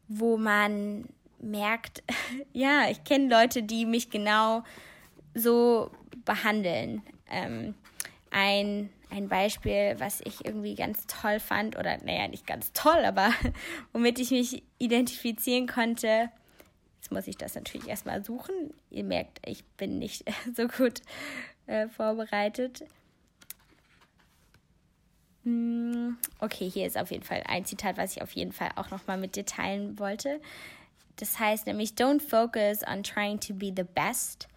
wo 0.09 0.37
man 0.37 1.09
merkt, 1.41 2.03
ja, 2.53 2.89
ich 2.91 3.05
kenne 3.05 3.29
Leute, 3.29 3.63
die 3.63 3.87
mich 3.87 4.11
genau 4.11 4.63
so 5.35 5.91
behandeln. 6.25 7.03
Ähm, 7.31 7.75
ein 8.31 8.91
ein 9.15 9.29
Beispiel, 9.29 9.95
was 9.99 10.21
ich 10.25 10.45
irgendwie 10.45 10.75
ganz 10.75 11.07
toll 11.07 11.39
fand, 11.39 11.79
oder 11.79 11.99
naja, 11.99 12.27
nicht 12.27 12.47
ganz 12.47 12.73
toll, 12.73 13.05
aber 13.05 13.33
womit 13.93 14.19
ich 14.19 14.33
mich 14.33 14.65
identifizieren 14.79 15.69
konnte. 15.69 16.31
Jetzt 16.97 17.13
muss 17.13 17.29
ich 17.29 17.37
das 17.37 17.55
natürlich 17.55 17.87
erstmal 17.87 18.25
suchen. 18.25 18.75
Ihr 18.91 19.05
merkt, 19.05 19.39
ich 19.47 19.65
bin 19.77 19.99
nicht 19.99 20.25
so 20.57 20.67
gut 20.67 21.03
äh, 21.67 21.89
vorbereitet. 21.89 22.85
Hm, 25.45 26.17
okay, 26.41 26.69
hier 26.71 26.87
ist 26.87 26.97
auf 26.97 27.11
jeden 27.11 27.23
Fall 27.23 27.43
ein 27.47 27.65
Zitat, 27.65 27.97
was 27.97 28.17
ich 28.17 28.23
auf 28.23 28.33
jeden 28.33 28.53
Fall 28.53 28.71
auch 28.77 28.91
nochmal 28.91 29.19
mit 29.19 29.37
dir 29.37 29.45
teilen 29.45 29.99
wollte. 29.99 30.41
Das 31.17 31.39
heißt 31.39 31.67
nämlich, 31.67 31.91
don't 31.91 32.21
focus 32.21 32.83
on 32.87 33.03
trying 33.03 33.39
to 33.41 33.55
be 33.55 33.73
the 33.75 33.85
best, 33.85 34.49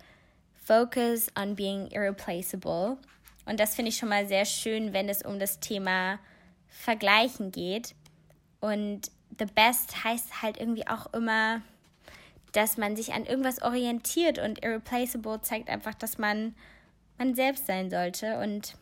focus 0.56 1.30
on 1.38 1.56
being 1.56 1.88
irreplaceable 1.92 2.98
Und 3.46 3.60
das 3.60 3.76
finde 3.76 3.90
ich 3.90 3.98
schon 3.98 4.10
mal 4.10 4.28
sehr 4.28 4.46
schön, 4.46 4.94
wenn 4.94 5.08
es 5.08 5.22
um 5.22 5.40
das 5.40 5.60
Thema 5.60 6.20
Vergleichen 6.68 7.52
geht. 7.52 7.94
Und 8.60 9.12
the 9.38 9.46
best 9.46 10.04
heißt 10.04 10.42
halt 10.42 10.58
irgendwie 10.58 10.88
auch 10.88 11.14
immer, 11.14 11.62
dass 12.54 12.78
man 12.78 12.96
sich 12.96 13.14
an 13.14 13.26
irgendwas 13.26 13.62
orientiert 13.62 14.40
und 14.40 14.64
irreplaceable 14.64 15.42
zeigt 15.42 15.70
einfach, 15.70 15.94
dass 15.94 16.18
man 16.18 16.56
man 17.18 17.36
selbst 17.36 17.68
sein 17.68 17.90
sollte. 17.90 18.40
Und 18.40 18.76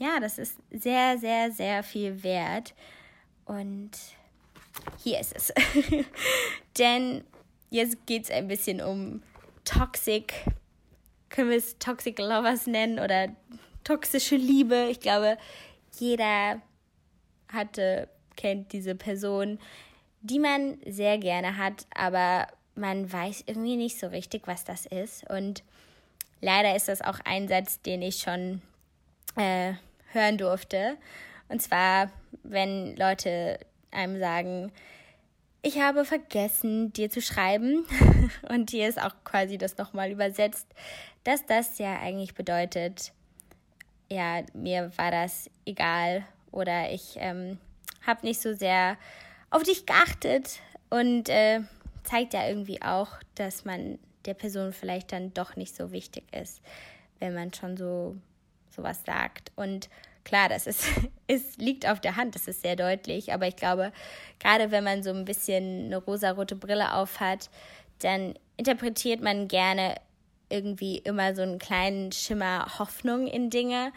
ja, 0.00 0.18
das 0.18 0.38
ist 0.38 0.56
sehr, 0.70 1.18
sehr, 1.18 1.52
sehr 1.52 1.82
viel 1.82 2.22
wert. 2.22 2.74
Und 3.44 3.90
hier 4.98 5.20
ist 5.20 5.36
es. 5.36 5.52
Denn 6.78 7.22
jetzt 7.68 8.06
geht 8.06 8.24
es 8.24 8.30
ein 8.30 8.48
bisschen 8.48 8.80
um 8.80 9.22
Toxic, 9.64 10.32
können 11.28 11.50
wir 11.50 11.58
es 11.58 11.78
Toxic 11.78 12.18
Lovers 12.18 12.66
nennen 12.66 12.98
oder 12.98 13.28
toxische 13.84 14.36
Liebe. 14.36 14.88
Ich 14.90 15.00
glaube, 15.00 15.36
jeder 15.98 16.62
hatte, 17.52 18.08
kennt 18.36 18.72
diese 18.72 18.94
Person, 18.94 19.58
die 20.22 20.38
man 20.38 20.78
sehr 20.86 21.18
gerne 21.18 21.58
hat, 21.58 21.86
aber 21.94 22.46
man 22.74 23.12
weiß 23.12 23.44
irgendwie 23.46 23.76
nicht 23.76 23.98
so 23.98 24.06
richtig, 24.06 24.46
was 24.46 24.64
das 24.64 24.86
ist. 24.86 25.28
Und 25.28 25.62
leider 26.40 26.74
ist 26.74 26.88
das 26.88 27.02
auch 27.02 27.18
ein 27.26 27.48
Satz, 27.48 27.82
den 27.82 28.00
ich 28.00 28.18
schon 28.18 28.62
äh, 29.36 29.74
hören 30.12 30.38
durfte. 30.38 30.96
Und 31.48 31.60
zwar, 31.60 32.10
wenn 32.42 32.96
Leute 32.96 33.58
einem 33.90 34.18
sagen, 34.18 34.72
ich 35.62 35.80
habe 35.80 36.04
vergessen, 36.04 36.92
dir 36.92 37.10
zu 37.10 37.20
schreiben. 37.20 37.84
Und 38.48 38.70
hier 38.70 38.88
ist 38.88 39.00
auch 39.00 39.14
quasi 39.24 39.58
das 39.58 39.76
nochmal 39.76 40.10
übersetzt, 40.10 40.66
dass 41.24 41.44
das 41.46 41.78
ja 41.78 41.98
eigentlich 42.00 42.34
bedeutet, 42.34 43.12
ja, 44.10 44.42
mir 44.54 44.90
war 44.96 45.10
das 45.10 45.50
egal 45.66 46.24
oder 46.50 46.90
ich 46.90 47.14
ähm, 47.16 47.58
habe 48.04 48.26
nicht 48.26 48.40
so 48.40 48.54
sehr 48.54 48.96
auf 49.50 49.62
dich 49.62 49.86
geachtet 49.86 50.60
und 50.88 51.28
äh, 51.28 51.60
zeigt 52.02 52.34
ja 52.34 52.48
irgendwie 52.48 52.82
auch, 52.82 53.08
dass 53.34 53.64
man 53.64 53.98
der 54.24 54.34
Person 54.34 54.72
vielleicht 54.72 55.12
dann 55.12 55.32
doch 55.32 55.56
nicht 55.56 55.76
so 55.76 55.92
wichtig 55.92 56.24
ist, 56.34 56.60
wenn 57.20 57.34
man 57.34 57.52
schon 57.54 57.76
so 57.76 58.16
sowas 58.70 59.02
sagt. 59.04 59.52
Und 59.56 59.88
klar, 60.24 60.48
das 60.48 60.66
ist, 60.66 60.86
es 61.26 61.56
liegt 61.58 61.88
auf 61.88 62.00
der 62.00 62.16
Hand, 62.16 62.34
das 62.34 62.48
ist 62.48 62.62
sehr 62.62 62.76
deutlich, 62.76 63.32
aber 63.32 63.46
ich 63.46 63.56
glaube, 63.56 63.92
gerade 64.38 64.70
wenn 64.70 64.84
man 64.84 65.02
so 65.02 65.10
ein 65.10 65.24
bisschen 65.24 65.86
eine 65.86 65.96
rosarote 65.96 66.56
Brille 66.56 66.94
aufhat, 66.94 67.50
dann 68.00 68.34
interpretiert 68.56 69.22
man 69.22 69.48
gerne 69.48 69.94
irgendwie 70.48 70.98
immer 70.98 71.34
so 71.34 71.42
einen 71.42 71.58
kleinen 71.58 72.12
Schimmer 72.12 72.78
Hoffnung 72.78 73.26
in 73.26 73.50
Dinge, 73.50 73.92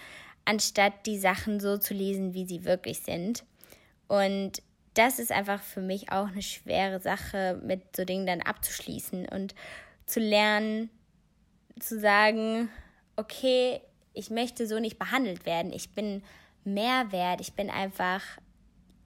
anstatt 0.45 1.05
die 1.05 1.17
Sachen 1.17 1.59
so 1.59 1.77
zu 1.77 1.93
lesen, 1.93 2.33
wie 2.33 2.45
sie 2.45 2.65
wirklich 2.65 2.99
sind. 2.99 3.43
Und 4.07 4.61
das 4.93 5.19
ist 5.19 5.31
einfach 5.31 5.61
für 5.61 5.81
mich 5.81 6.11
auch 6.11 6.27
eine 6.27 6.43
schwere 6.43 6.99
Sache, 6.99 7.59
mit 7.63 7.95
so 7.95 8.05
Dingen 8.05 8.27
dann 8.27 8.41
abzuschließen 8.41 9.27
und 9.27 9.55
zu 10.05 10.19
lernen, 10.19 10.89
zu 11.79 11.99
sagen, 11.99 12.69
okay, 13.15 13.81
ich 14.13 14.29
möchte 14.29 14.67
so 14.67 14.79
nicht 14.79 14.99
behandelt 14.99 15.45
werden. 15.45 15.73
Ich 15.73 15.91
bin 15.91 16.23
mehr 16.63 17.11
wert. 17.11 17.41
Ich 17.41 17.53
bin 17.53 17.69
einfach 17.69 18.21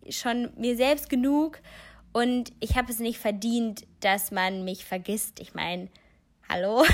schon 0.10 0.52
mir 0.58 0.76
selbst 0.76 1.10
genug 1.10 1.60
und 2.14 2.52
ich 2.60 2.76
habe 2.76 2.92
es 2.92 3.00
nicht 3.00 3.20
verdient, 3.20 3.86
dass 4.00 4.32
man 4.32 4.64
mich 4.64 4.86
vergisst. 4.86 5.40
Ich 5.40 5.54
meine, 5.54 5.90
hallo? 6.50 6.86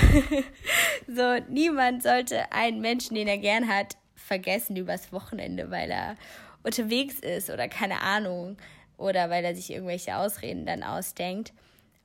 so, 1.06 1.38
niemand 1.48 2.02
sollte 2.02 2.52
einen 2.52 2.80
Menschen, 2.80 3.14
den 3.14 3.28
er 3.28 3.38
gern 3.38 3.68
hat, 3.68 3.96
vergessen 4.14 4.76
übers 4.76 5.12
Wochenende, 5.12 5.70
weil 5.70 5.90
er 5.90 6.16
unterwegs 6.62 7.20
ist 7.20 7.50
oder 7.50 7.68
keine 7.68 8.00
Ahnung 8.00 8.56
oder 8.96 9.30
weil 9.30 9.44
er 9.44 9.54
sich 9.54 9.70
irgendwelche 9.70 10.16
Ausreden 10.16 10.66
dann 10.66 10.82
ausdenkt. 10.82 11.52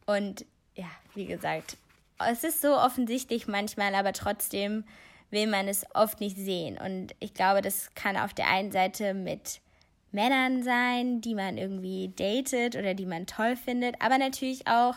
Und 0.05 0.45
ja, 0.75 0.89
wie 1.15 1.25
gesagt, 1.25 1.77
es 2.27 2.43
ist 2.43 2.61
so 2.61 2.75
offensichtlich 2.75 3.47
manchmal, 3.47 3.95
aber 3.95 4.13
trotzdem 4.13 4.83
will 5.31 5.47
man 5.47 5.67
es 5.67 5.85
oft 5.93 6.19
nicht 6.19 6.37
sehen. 6.37 6.77
Und 6.77 7.15
ich 7.19 7.33
glaube, 7.33 7.61
das 7.61 7.93
kann 7.95 8.17
auf 8.17 8.33
der 8.33 8.47
einen 8.47 8.71
Seite 8.71 9.13
mit 9.13 9.61
Männern 10.11 10.63
sein, 10.63 11.21
die 11.21 11.35
man 11.35 11.57
irgendwie 11.57 12.11
datet 12.15 12.75
oder 12.75 12.93
die 12.93 13.05
man 13.05 13.27
toll 13.27 13.55
findet, 13.55 14.01
aber 14.01 14.17
natürlich 14.17 14.67
auch 14.67 14.95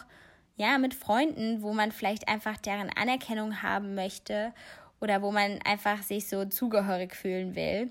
ja 0.56 0.78
mit 0.78 0.94
Freunden, 0.94 1.62
wo 1.62 1.72
man 1.72 1.92
vielleicht 1.92 2.28
einfach 2.28 2.56
deren 2.56 2.90
Anerkennung 2.90 3.62
haben 3.62 3.94
möchte 3.94 4.52
oder 5.00 5.20
wo 5.20 5.30
man 5.32 5.60
einfach 5.64 6.02
sich 6.02 6.28
so 6.28 6.44
zugehörig 6.44 7.14
fühlen 7.14 7.54
will. 7.54 7.90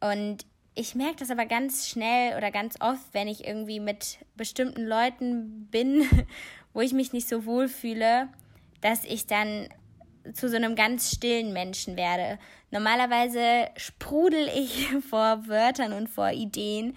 Und 0.00 0.44
ich 0.74 0.94
merke 0.94 1.16
das 1.16 1.30
aber 1.30 1.46
ganz 1.46 1.88
schnell 1.88 2.36
oder 2.36 2.50
ganz 2.50 2.76
oft, 2.80 3.02
wenn 3.12 3.28
ich 3.28 3.46
irgendwie 3.46 3.80
mit 3.80 4.18
bestimmten 4.36 4.84
Leuten 4.84 5.68
bin, 5.70 6.04
wo 6.72 6.80
ich 6.80 6.92
mich 6.92 7.12
nicht 7.12 7.28
so 7.28 7.46
wohl 7.46 7.68
fühle, 7.68 8.28
dass 8.80 9.04
ich 9.04 9.26
dann 9.26 9.68
zu 10.34 10.48
so 10.48 10.56
einem 10.56 10.76
ganz 10.76 11.10
stillen 11.10 11.52
Menschen 11.52 11.96
werde. 11.96 12.38
Normalerweise 12.70 13.68
sprudel 13.76 14.48
ich 14.54 14.88
vor 15.10 15.48
Wörtern 15.48 15.92
und 15.92 16.08
vor 16.08 16.30
Ideen, 16.30 16.96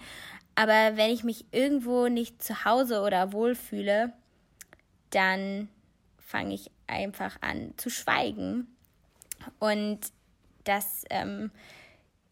aber 0.54 0.96
wenn 0.96 1.10
ich 1.10 1.22
mich 1.22 1.44
irgendwo 1.52 2.08
nicht 2.08 2.42
zu 2.42 2.64
Hause 2.64 3.02
oder 3.02 3.32
wohlfühle, 3.32 4.12
dann 5.10 5.68
fange 6.18 6.54
ich 6.54 6.70
einfach 6.86 7.36
an 7.42 7.74
zu 7.76 7.90
schweigen. 7.90 8.66
Und 9.58 10.00
das 10.64 11.04
ähm, 11.10 11.50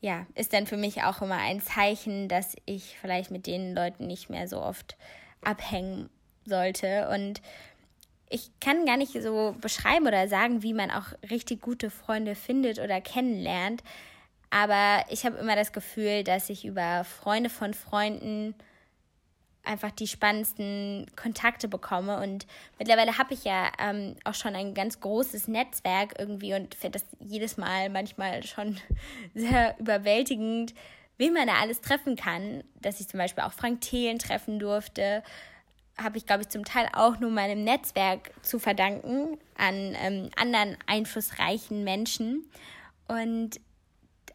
ja, 0.00 0.26
ist 0.34 0.52
dann 0.52 0.66
für 0.66 0.76
mich 0.76 1.02
auch 1.02 1.22
immer 1.22 1.36
ein 1.36 1.60
Zeichen, 1.60 2.28
dass 2.28 2.56
ich 2.64 2.96
vielleicht 3.00 3.30
mit 3.30 3.46
den 3.46 3.74
Leuten 3.74 4.06
nicht 4.06 4.30
mehr 4.30 4.48
so 4.48 4.60
oft 4.60 4.96
abhängen 5.42 6.08
sollte. 6.44 7.08
Und 7.08 7.40
ich 8.30 8.50
kann 8.60 8.86
gar 8.86 8.96
nicht 8.96 9.12
so 9.12 9.54
beschreiben 9.60 10.06
oder 10.06 10.28
sagen, 10.28 10.62
wie 10.62 10.74
man 10.74 10.90
auch 10.90 11.06
richtig 11.30 11.60
gute 11.60 11.90
Freunde 11.90 12.34
findet 12.34 12.78
oder 12.78 13.00
kennenlernt. 13.00 13.82
Aber 14.50 15.04
ich 15.10 15.26
habe 15.26 15.36
immer 15.38 15.56
das 15.56 15.72
Gefühl, 15.72 16.24
dass 16.24 16.48
ich 16.48 16.64
über 16.64 17.04
Freunde 17.04 17.50
von 17.50 17.74
Freunden 17.74 18.54
einfach 19.64 19.90
die 19.90 20.06
spannendsten 20.06 21.06
Kontakte 21.16 21.68
bekomme. 21.68 22.20
Und 22.22 22.46
mittlerweile 22.78 23.18
habe 23.18 23.34
ich 23.34 23.44
ja 23.44 23.72
ähm, 23.78 24.16
auch 24.24 24.34
schon 24.34 24.54
ein 24.54 24.74
ganz 24.74 25.00
großes 25.00 25.48
Netzwerk 25.48 26.14
irgendwie 26.18 26.54
und 26.54 26.74
finde 26.74 26.98
das 26.98 27.08
jedes 27.18 27.56
Mal 27.56 27.88
manchmal 27.88 28.42
schon 28.42 28.78
sehr 29.34 29.74
überwältigend, 29.78 30.74
wen 31.16 31.32
man 31.32 31.46
da 31.46 31.54
alles 31.54 31.80
treffen 31.80 32.16
kann. 32.16 32.62
Dass 32.80 33.00
ich 33.00 33.08
zum 33.08 33.18
Beispiel 33.18 33.44
auch 33.44 33.52
Frank 33.52 33.80
Thelen 33.80 34.18
treffen 34.18 34.58
durfte 34.58 35.22
habe 35.96 36.18
ich, 36.18 36.26
glaube 36.26 36.42
ich, 36.42 36.48
zum 36.48 36.64
Teil 36.64 36.88
auch 36.92 37.20
nur 37.20 37.30
meinem 37.30 37.64
Netzwerk 37.64 38.32
zu 38.42 38.58
verdanken 38.58 39.38
an 39.56 39.96
ähm, 40.00 40.30
anderen 40.36 40.76
einflussreichen 40.86 41.84
Menschen. 41.84 42.48
Und 43.06 43.60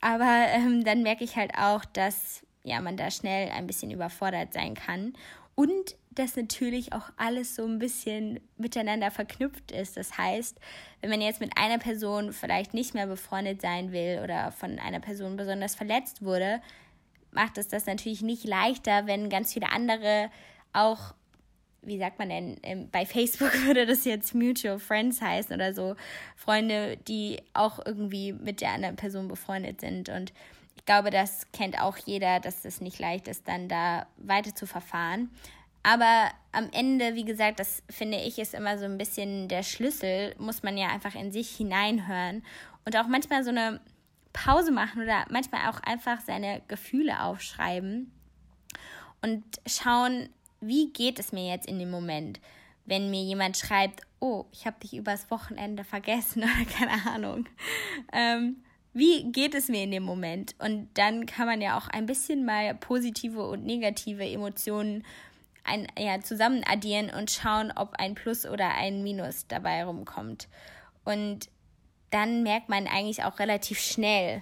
aber 0.02 0.46
ähm, 0.54 0.84
dann 0.84 1.04
merke 1.04 1.24
ich 1.24 1.36
halt 1.36 1.54
auch, 1.56 1.86
dass 1.86 2.46
ja 2.64 2.82
man 2.82 2.98
da 2.98 3.12
schnell 3.12 3.50
ein 3.52 3.68
bisschen 3.68 3.92
überfordert 3.92 4.54
sein 4.54 4.76
kann 4.76 5.14
und 5.56 5.96
dass 6.12 6.36
natürlich 6.36 6.94
auch 6.94 7.10
alles 7.18 7.56
so 7.56 7.66
ein 7.66 7.80
bisschen 7.80 8.40
miteinander 8.58 9.12
verknüpft 9.12 9.72
ist. 9.72 9.96
Das 9.96 10.18
heißt, 10.18 10.60
wenn 11.02 11.10
man 11.10 11.22
jetzt 11.22 11.40
mit 11.40 11.52
einer 11.58 11.78
Person 11.78 12.34
vielleicht 12.34 12.74
nicht 12.74 12.94
mehr 12.94 13.08
befreundet 13.08 13.62
sein 13.62 13.92
will 13.92 14.22
oder 14.24 14.52
von 14.52 14.80
einer 14.80 15.00
Person 15.00 15.38
besonders 15.38 15.76
verletzt 15.76 16.24
wurde, 16.24 16.62
macht 17.32 17.58
es 17.58 17.68
das 17.68 17.86
natürlich 17.86 18.22
nicht 18.22 18.44
leichter, 18.44 19.06
wenn 19.06 19.30
ganz 19.30 19.54
viele 19.54 19.72
andere 19.72 20.30
auch 20.74 21.14
wie 21.82 21.98
sagt 21.98 22.20
man 22.20 22.30
denn, 22.30 22.58
ähm, 22.64 22.90
bei 22.92 23.06
Facebook 23.06 23.54
würde 23.66 23.86
das 23.86 24.06
jetzt 24.06 24.36
Mutual 24.36 24.80
Friends 24.80 25.22
heißen 25.22 25.54
oder 25.54 25.74
so, 25.74 25.96
Freunde, 26.36 26.98
die 27.08 27.42
auch 27.54 27.80
irgendwie 27.86 28.34
mit 28.34 28.62
der 28.62 28.72
anderen 28.72 28.96
Person 28.96 29.28
befreundet 29.28 29.82
sind. 29.82 30.10
Und 30.10 30.34
ich 30.76 30.86
glaube, 30.86 31.10
das 31.10 31.52
kennt 31.52 31.80
auch 31.82 31.98
jeder, 31.98 32.40
dass 32.40 32.66
es 32.66 32.82
nicht 32.82 33.00
leicht 33.00 33.28
ist, 33.28 33.48
dann 33.48 33.68
da 33.68 34.08
weiter 34.18 34.54
zu 34.56 34.66
verfahren. 34.66 35.30
Aber 35.84 36.30
am 36.52 36.70
Ende, 36.72 37.16
wie 37.16 37.26
gesagt, 37.26 37.60
das 37.60 37.84
finde 37.90 38.18
ich 38.18 38.38
ist 38.38 38.54
immer 38.54 38.78
so 38.78 38.86
ein 38.86 38.98
bisschen 38.98 39.48
der 39.48 39.64
Schlüssel, 39.64 40.36
muss 40.38 40.62
man 40.62 40.78
ja 40.78 40.88
einfach 40.90 41.16
in 41.16 41.32
sich 41.32 41.50
hineinhören 41.56 42.44
und 42.86 42.98
auch 42.98 43.08
manchmal 43.08 43.44
so 43.44 43.50
eine 43.50 43.80
Pause 44.34 44.72
machen 44.72 45.02
oder 45.02 45.26
manchmal 45.30 45.70
auch 45.70 45.80
einfach 45.82 46.20
seine 46.20 46.62
Gefühle 46.68 47.24
aufschreiben 47.24 48.12
und 49.22 49.44
schauen, 49.66 50.30
wie 50.62 50.92
geht 50.92 51.20
es 51.20 51.32
mir 51.32 51.48
jetzt 51.48 51.68
in 51.68 51.80
dem 51.80 51.92
Moment, 51.92 52.40
wenn 52.86 53.10
mir 53.10 53.22
jemand 53.22 53.58
schreibt, 53.58 54.02
oh, 54.20 54.46
ich 54.52 54.66
habe 54.66 54.80
dich 54.82 54.96
übers 54.96 55.30
Wochenende 55.32 55.84
vergessen 55.84 56.44
oder 56.44 56.66
keine 56.66 57.12
Ahnung. 57.12 57.46
Ähm, 58.12 58.58
wie 58.94 59.32
geht 59.32 59.54
es 59.54 59.70
mir 59.70 59.84
in 59.84 59.92
dem 59.92 60.04
Moment? 60.04 60.56
Und 60.60 60.90
dann 60.96 61.26
kann 61.26 61.46
man 61.46 61.62
ja 61.62 61.78
auch 61.78 61.88
ein 61.88 62.06
bisschen 62.06 62.46
mal 62.46 62.74
positive 62.76 63.48
und 63.48 63.66
negative 63.66 64.26
Emotionen 64.26 65.06
ein, 65.64 65.88
ja, 65.98 66.20
zusammen 66.22 66.64
addieren 66.66 67.12
und 67.12 67.30
schauen, 67.30 67.72
ob 67.76 67.94
ein 67.94 68.16
Plus 68.16 68.46
oder 68.46 68.74
ein 68.74 69.04
Minus 69.04 69.46
dabei 69.48 69.84
rumkommt. 69.84 70.48
Und 71.06 71.50
dann 72.10 72.42
merkt 72.44 72.70
man 72.70 72.88
eigentlich 72.88 73.24
auch 73.24 73.38
relativ 73.40 73.80
schnell, 73.80 74.42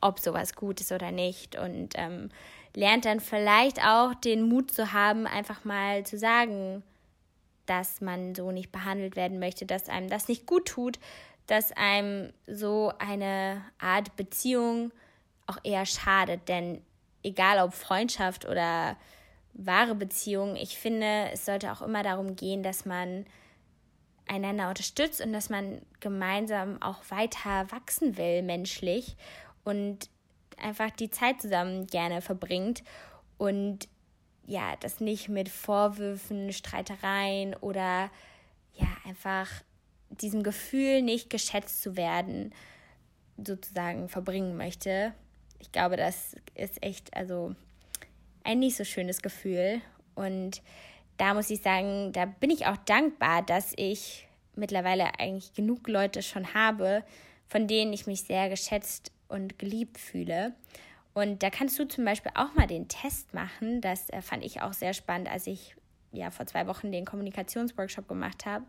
ob 0.00 0.18
sowas 0.18 0.54
gut 0.54 0.80
ist 0.80 0.92
oder 0.92 1.10
nicht. 1.10 1.56
Und 1.58 1.90
ähm, 1.96 2.30
lernt 2.74 3.04
dann 3.04 3.20
vielleicht 3.20 3.80
auch 3.84 4.14
den 4.14 4.42
Mut 4.48 4.70
zu 4.70 4.92
haben, 4.92 5.26
einfach 5.26 5.64
mal 5.64 6.04
zu 6.04 6.18
sagen, 6.18 6.82
dass 7.66 8.00
man 8.00 8.34
so 8.34 8.50
nicht 8.52 8.72
behandelt 8.72 9.16
werden 9.16 9.38
möchte, 9.38 9.64
dass 9.66 9.88
einem 9.88 10.08
das 10.08 10.28
nicht 10.28 10.46
gut 10.46 10.66
tut, 10.66 10.98
dass 11.46 11.72
einem 11.72 12.32
so 12.46 12.92
eine 12.98 13.62
Art 13.78 14.16
Beziehung 14.16 14.92
auch 15.46 15.58
eher 15.62 15.86
schadet. 15.86 16.48
Denn 16.48 16.82
egal 17.22 17.64
ob 17.64 17.74
Freundschaft 17.74 18.46
oder 18.46 18.96
wahre 19.54 19.94
Beziehung, 19.94 20.56
ich 20.56 20.76
finde, 20.76 21.30
es 21.32 21.44
sollte 21.44 21.72
auch 21.72 21.82
immer 21.82 22.02
darum 22.02 22.36
gehen, 22.36 22.62
dass 22.62 22.84
man 22.84 23.24
einander 24.26 24.68
unterstützt 24.68 25.20
und 25.20 25.32
dass 25.32 25.50
man 25.50 25.82
gemeinsam 26.00 26.80
auch 26.82 27.02
weiter 27.10 27.70
wachsen 27.70 28.16
will, 28.16 28.42
menschlich 28.42 29.16
und 29.64 30.08
einfach 30.58 30.90
die 30.90 31.10
Zeit 31.10 31.40
zusammen 31.40 31.86
gerne 31.86 32.20
verbringt 32.20 32.82
und 33.38 33.88
ja, 34.46 34.76
das 34.80 35.00
nicht 35.00 35.28
mit 35.28 35.48
Vorwürfen, 35.48 36.52
Streitereien 36.52 37.54
oder 37.54 38.10
ja, 38.74 38.88
einfach 39.06 39.48
diesem 40.10 40.42
Gefühl, 40.42 41.02
nicht 41.02 41.30
geschätzt 41.30 41.82
zu 41.82 41.96
werden, 41.96 42.52
sozusagen 43.36 44.08
verbringen 44.08 44.56
möchte. 44.56 45.14
Ich 45.58 45.72
glaube, 45.72 45.96
das 45.96 46.36
ist 46.54 46.82
echt, 46.82 47.16
also 47.16 47.54
ein 48.44 48.58
nicht 48.58 48.76
so 48.76 48.84
schönes 48.84 49.22
Gefühl. 49.22 49.80
Und 50.14 50.62
da 51.16 51.34
muss 51.34 51.50
ich 51.50 51.62
sagen, 51.62 52.12
da 52.12 52.26
bin 52.26 52.50
ich 52.50 52.66
auch 52.66 52.76
dankbar, 52.76 53.42
dass 53.42 53.72
ich 53.76 54.28
mittlerweile 54.54 55.18
eigentlich 55.18 55.54
genug 55.54 55.88
Leute 55.88 56.22
schon 56.22 56.54
habe, 56.54 57.02
von 57.46 57.66
denen 57.66 57.92
ich 57.92 58.06
mich 58.06 58.22
sehr 58.22 58.48
geschätzt 58.48 59.10
und 59.28 59.58
geliebt 59.58 59.98
fühle. 59.98 60.54
Und 61.14 61.42
da 61.42 61.50
kannst 61.50 61.78
du 61.78 61.86
zum 61.86 62.04
Beispiel 62.04 62.32
auch 62.34 62.54
mal 62.54 62.66
den 62.66 62.88
Test 62.88 63.34
machen. 63.34 63.80
Das 63.80 64.10
äh, 64.10 64.20
fand 64.20 64.44
ich 64.44 64.62
auch 64.62 64.72
sehr 64.72 64.92
spannend, 64.92 65.30
als 65.30 65.46
ich 65.46 65.76
ja 66.12 66.30
vor 66.30 66.46
zwei 66.46 66.66
Wochen 66.66 66.92
den 66.92 67.04
Kommunikationsworkshop 67.04 68.08
gemacht 68.08 68.46
habe, 68.46 68.64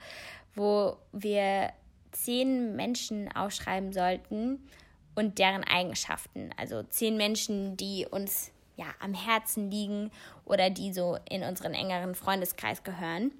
wo 0.53 0.97
wir 1.11 1.71
zehn 2.11 2.75
Menschen 2.75 3.31
aufschreiben 3.35 3.93
sollten 3.93 4.59
und 5.15 5.39
deren 5.39 5.63
Eigenschaften. 5.63 6.51
Also 6.57 6.83
zehn 6.83 7.17
Menschen, 7.17 7.77
die 7.77 8.07
uns 8.09 8.51
ja 8.77 8.85
am 8.99 9.13
Herzen 9.13 9.71
liegen 9.71 10.11
oder 10.43 10.69
die 10.69 10.93
so 10.93 11.17
in 11.29 11.43
unseren 11.43 11.73
engeren 11.73 12.15
Freundeskreis 12.15 12.83
gehören. 12.83 13.31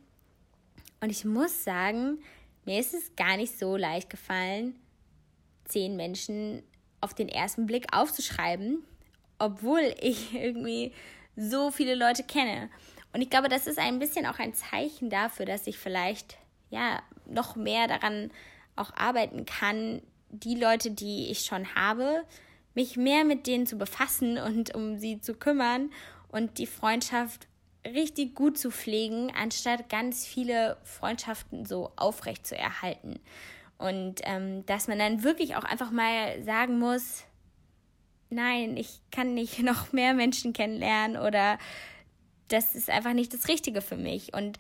Und 1.02 1.10
ich 1.10 1.26
muss 1.26 1.64
sagen, 1.64 2.20
mir 2.66 2.80
ist 2.80 2.94
es 2.94 3.16
gar 3.16 3.38
nicht 3.38 3.58
so 3.58 3.76
leicht 3.76 4.10
gefallen, 4.10 4.76
zehn 5.66 5.96
Menschen 5.96 6.64
auf 7.06 7.14
den 7.14 7.30
ersten 7.30 7.68
Blick 7.68 7.86
aufzuschreiben, 7.96 8.84
obwohl 9.40 9.96
ich 10.02 10.34
irgendwie 10.36 10.92
so 11.38 11.72
viele 11.72 11.96
Leute 11.96 12.24
kenne. 12.24 12.70
Und 13.14 13.22
ich 13.22 13.30
glaube, 13.30 13.48
das 13.48 13.68
ist 13.68 13.80
ein 13.80 14.00
bisschen 14.00 14.26
auch 14.26 14.40
ein 14.40 14.54
Zeichen 14.54 15.10
dafür, 15.10 15.46
dass 15.46 15.68
ich 15.68 15.78
vielleicht 15.78 16.38
ja 16.70 17.02
noch 17.26 17.56
mehr 17.56 17.88
daran 17.88 18.32
auch 18.76 18.94
arbeiten 18.96 19.46
kann, 19.46 20.02
die 20.30 20.56
Leute, 20.56 20.92
die 20.92 21.30
ich 21.30 21.46
schon 21.46 21.76
habe, 21.76 22.24
mich 22.74 22.98
mehr 22.98 23.24
mit 23.24 23.48
denen 23.48 23.68
zu 23.68 23.78
befassen 23.78 24.38
und 24.38 24.76
um 24.76 24.98
sie 24.98 25.22
zu 25.22 25.34
kümmern 25.34 25.92
und 26.28 26.58
die 26.58 26.68
Freundschaft 26.68 27.48
richtig 27.86 28.36
gut 28.36 28.58
zu 28.58 28.72
pflegen, 28.72 29.32
anstatt 29.34 29.90
ganz 29.90 30.26
viele 30.26 30.78
Freundschaften 30.84 31.66
so 31.66 31.92
aufrecht 31.96 32.46
zu 32.46 32.58
erhalten. 32.58 33.20
Und 33.78 34.22
ähm, 34.24 34.66
dass 34.66 34.88
man 34.88 35.00
dann 35.00 35.24
wirklich 35.24 35.56
auch 35.56 35.64
einfach 35.64 35.92
mal 35.92 36.42
sagen 36.44 36.80
muss, 36.80 37.24
nein, 38.30 38.78
ich 38.78 39.02
kann 39.12 39.34
nicht 39.34 39.60
noch 39.64 39.92
mehr 39.92 40.14
Menschen 40.14 40.54
kennenlernen 40.54 41.18
oder 41.18 41.58
das 42.48 42.76
ist 42.76 42.90
einfach 42.90 43.14
nicht 43.14 43.34
das 43.34 43.48
Richtige 43.48 43.82
für 43.82 43.98
mich. 43.98 44.34
Und 44.34 44.60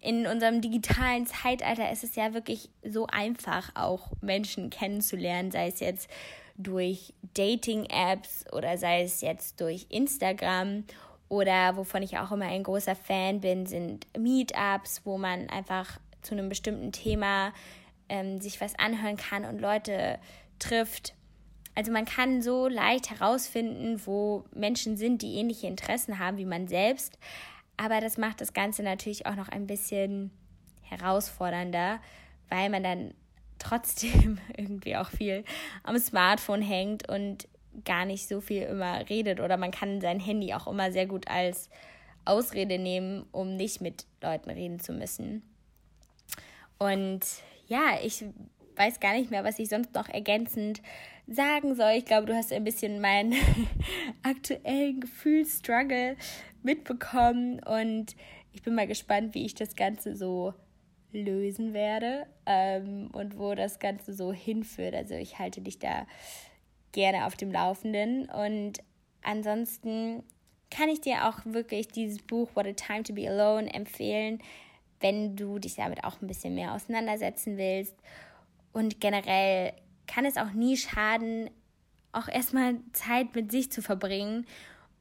in 0.00 0.26
unserem 0.26 0.60
digitalen 0.60 1.26
Zeitalter 1.26 1.90
ist 1.90 2.04
es 2.04 2.16
ja 2.16 2.34
wirklich 2.34 2.68
so 2.84 3.06
einfach, 3.06 3.70
auch 3.74 4.10
Menschen 4.20 4.68
kennenzulernen, 4.68 5.50
sei 5.50 5.68
es 5.68 5.80
jetzt 5.80 6.10
durch 6.56 7.14
Dating-Apps 7.34 8.52
oder 8.52 8.76
sei 8.76 9.02
es 9.02 9.20
jetzt 9.20 9.60
durch 9.60 9.86
Instagram 9.88 10.84
oder 11.28 11.76
wovon 11.76 12.02
ich 12.02 12.18
auch 12.18 12.30
immer 12.32 12.46
ein 12.46 12.62
großer 12.62 12.94
Fan 12.94 13.40
bin, 13.40 13.64
sind 13.64 14.06
Meetups, 14.18 15.02
wo 15.04 15.16
man 15.16 15.48
einfach 15.48 15.98
zu 16.20 16.34
einem 16.34 16.48
bestimmten 16.48 16.92
Thema 16.92 17.52
ähm, 18.12 18.42
sich 18.42 18.60
was 18.60 18.78
anhören 18.78 19.16
kann 19.16 19.46
und 19.46 19.58
Leute 19.58 20.18
trifft. 20.58 21.14
Also 21.74 21.90
man 21.90 22.04
kann 22.04 22.42
so 22.42 22.68
leicht 22.68 23.10
herausfinden, 23.10 24.02
wo 24.04 24.44
Menschen 24.54 24.98
sind, 24.98 25.22
die 25.22 25.36
ähnliche 25.36 25.66
Interessen 25.66 26.18
haben 26.18 26.36
wie 26.36 26.44
man 26.44 26.68
selbst. 26.68 27.18
Aber 27.78 28.00
das 28.00 28.18
macht 28.18 28.42
das 28.42 28.52
Ganze 28.52 28.82
natürlich 28.82 29.24
auch 29.24 29.34
noch 29.34 29.48
ein 29.48 29.66
bisschen 29.66 30.30
herausfordernder, 30.82 32.00
weil 32.50 32.68
man 32.68 32.82
dann 32.82 33.14
trotzdem 33.58 34.38
irgendwie 34.58 34.94
auch 34.94 35.08
viel 35.08 35.42
am 35.82 35.98
Smartphone 35.98 36.60
hängt 36.60 37.08
und 37.08 37.48
gar 37.86 38.04
nicht 38.04 38.28
so 38.28 38.42
viel 38.42 38.64
immer 38.64 39.08
redet 39.08 39.40
oder 39.40 39.56
man 39.56 39.70
kann 39.70 40.02
sein 40.02 40.20
Handy 40.20 40.52
auch 40.52 40.66
immer 40.66 40.92
sehr 40.92 41.06
gut 41.06 41.28
als 41.28 41.70
Ausrede 42.26 42.78
nehmen, 42.78 43.24
um 43.32 43.56
nicht 43.56 43.80
mit 43.80 44.04
Leuten 44.20 44.50
reden 44.50 44.78
zu 44.80 44.92
müssen. 44.92 45.42
Und 46.78 47.24
ja, 47.72 47.98
ich 48.02 48.22
weiß 48.76 49.00
gar 49.00 49.14
nicht 49.14 49.30
mehr, 49.30 49.44
was 49.44 49.58
ich 49.58 49.70
sonst 49.70 49.94
noch 49.94 50.08
ergänzend 50.08 50.82
sagen 51.26 51.74
soll. 51.74 51.92
Ich 51.92 52.04
glaube, 52.04 52.26
du 52.26 52.34
hast 52.34 52.52
ein 52.52 52.64
bisschen 52.64 53.00
meinen 53.00 53.34
aktuellen 54.22 55.00
Gefühlsstruggle 55.00 56.16
mitbekommen 56.62 57.60
und 57.60 58.14
ich 58.52 58.62
bin 58.62 58.74
mal 58.74 58.86
gespannt, 58.86 59.34
wie 59.34 59.46
ich 59.46 59.54
das 59.54 59.74
Ganze 59.74 60.14
so 60.14 60.52
lösen 61.12 61.72
werde 61.72 62.26
ähm, 62.44 63.10
und 63.12 63.38
wo 63.38 63.54
das 63.54 63.78
Ganze 63.78 64.12
so 64.12 64.34
hinführt. 64.34 64.94
Also 64.94 65.14
ich 65.14 65.38
halte 65.38 65.62
dich 65.62 65.78
da 65.78 66.06
gerne 66.92 67.24
auf 67.24 67.36
dem 67.36 67.52
Laufenden 67.52 68.28
und 68.28 68.80
ansonsten 69.22 70.22
kann 70.70 70.90
ich 70.90 71.00
dir 71.00 71.26
auch 71.28 71.38
wirklich 71.44 71.88
dieses 71.88 72.18
Buch 72.18 72.50
What 72.54 72.66
a 72.66 72.72
Time 72.72 73.02
to 73.02 73.14
Be 73.14 73.28
Alone 73.28 73.72
empfehlen, 73.72 74.42
wenn 75.02 75.36
du 75.36 75.58
dich 75.58 75.76
damit 75.76 76.04
auch 76.04 76.20
ein 76.20 76.26
bisschen 76.26 76.54
mehr 76.54 76.72
auseinandersetzen 76.72 77.56
willst. 77.56 77.94
Und 78.72 79.00
generell 79.00 79.72
kann 80.06 80.24
es 80.24 80.36
auch 80.36 80.52
nie 80.52 80.76
schaden, 80.76 81.50
auch 82.12 82.28
erstmal 82.28 82.76
Zeit 82.92 83.34
mit 83.34 83.50
sich 83.50 83.70
zu 83.72 83.82
verbringen 83.82 84.46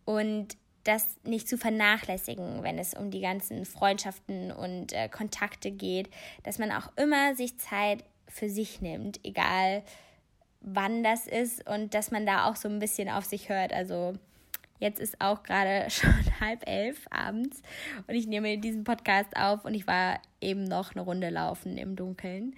und 0.05 0.57
das 0.83 1.17
nicht 1.23 1.47
zu 1.47 1.57
vernachlässigen, 1.57 2.63
wenn 2.63 2.79
es 2.79 2.93
um 2.93 3.11
die 3.11 3.21
ganzen 3.21 3.65
Freundschaften 3.65 4.51
und 4.51 4.93
äh, 4.93 5.09
Kontakte 5.09 5.71
geht, 5.71 6.09
dass 6.43 6.57
man 6.57 6.71
auch 6.71 6.91
immer 6.95 7.35
sich 7.35 7.57
Zeit 7.59 8.03
für 8.27 8.49
sich 8.49 8.81
nimmt, 8.81 9.19
egal 9.23 9.83
wann 10.61 11.03
das 11.03 11.27
ist 11.27 11.67
und 11.67 11.93
dass 11.93 12.11
man 12.11 12.25
da 12.25 12.49
auch 12.49 12.55
so 12.55 12.67
ein 12.69 12.79
bisschen 12.79 13.09
auf 13.09 13.25
sich 13.25 13.49
hört. 13.49 13.73
Also 13.73 14.13
jetzt 14.81 14.99
ist 14.99 15.21
auch 15.21 15.43
gerade 15.43 15.85
schon 15.89 16.13
halb 16.41 16.67
elf 16.67 17.07
abends 17.09 17.61
und 18.07 18.15
ich 18.15 18.27
nehme 18.27 18.57
diesen 18.57 18.83
Podcast 18.83 19.37
auf 19.37 19.63
und 19.63 19.73
ich 19.73 19.87
war 19.87 20.19
eben 20.41 20.65
noch 20.65 20.91
eine 20.91 21.01
Runde 21.01 21.29
laufen 21.29 21.77
im 21.77 21.95
Dunkeln. 21.95 22.55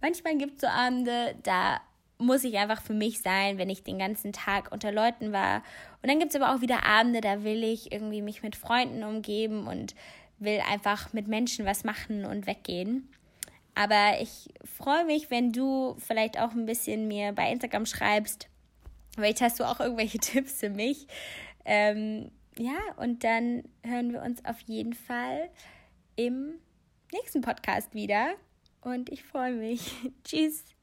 Manchmal 0.00 0.36
gibt 0.36 0.56
es 0.56 0.60
so 0.62 0.66
Abende, 0.66 1.36
da 1.44 1.80
muss 2.18 2.44
ich 2.44 2.56
einfach 2.56 2.80
für 2.80 2.94
mich 2.94 3.20
sein, 3.20 3.58
wenn 3.58 3.70
ich 3.70 3.82
den 3.82 3.98
ganzen 3.98 4.32
Tag 4.32 4.72
unter 4.72 4.90
Leuten 4.90 5.32
war. 5.32 5.62
Und 6.02 6.10
dann 6.10 6.18
gibt 6.18 6.34
es 6.34 6.40
aber 6.40 6.54
auch 6.54 6.62
wieder 6.62 6.86
Abende, 6.86 7.20
da 7.20 7.44
will 7.44 7.62
ich 7.62 7.92
irgendwie 7.92 8.22
mich 8.22 8.42
mit 8.42 8.56
Freunden 8.56 9.04
umgeben 9.04 9.66
und 9.66 9.94
will 10.38 10.60
einfach 10.70 11.12
mit 11.12 11.28
Menschen 11.28 11.66
was 11.66 11.84
machen 11.84 12.24
und 12.24 12.46
weggehen. 12.46 13.08
Aber 13.74 14.20
ich 14.20 14.48
freue 14.64 15.04
mich, 15.04 15.30
wenn 15.30 15.52
du 15.52 15.96
vielleicht 15.98 16.38
auch 16.40 16.52
ein 16.52 16.64
bisschen 16.64 17.08
mir 17.08 17.32
bei 17.32 17.50
Instagram 17.50 17.84
schreibst. 17.84 18.48
Vielleicht 19.14 19.42
hast 19.42 19.60
du 19.60 19.64
auch 19.64 19.80
irgendwelche 19.80 20.18
Tipps 20.20 20.60
für 20.60 20.70
mich. 20.70 21.06
Ähm, 21.66 22.30
ja, 22.58 22.78
und 22.96 23.22
dann 23.24 23.64
hören 23.84 24.12
wir 24.12 24.22
uns 24.22 24.42
auf 24.44 24.60
jeden 24.60 24.94
Fall 24.94 25.50
im 26.14 26.54
nächsten 27.12 27.42
Podcast 27.42 27.92
wieder. 27.92 28.34
Und 28.80 29.10
ich 29.10 29.24
freue 29.24 29.52
mich. 29.52 29.92
Tschüss. 30.24 30.75